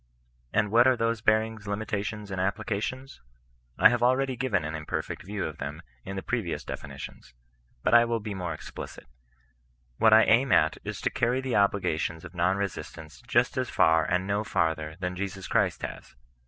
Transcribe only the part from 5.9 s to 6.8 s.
in theprevious